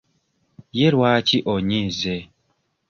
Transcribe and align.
Ye 0.77 0.87
lwaki 0.93 1.37
onyiize? 1.53 2.15